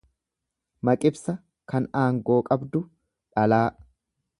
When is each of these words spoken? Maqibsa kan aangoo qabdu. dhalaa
Maqibsa 0.89 1.37
kan 1.75 1.87
aangoo 2.03 2.41
qabdu. 2.51 2.85
dhalaa 3.39 3.67